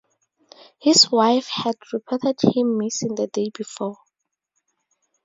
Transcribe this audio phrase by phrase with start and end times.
[0.79, 3.97] His wife had reported him missing the day before.